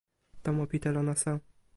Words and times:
tomo 0.43 0.63
pi 0.71 0.77
telo 0.85 1.01
nasa. 1.07 1.31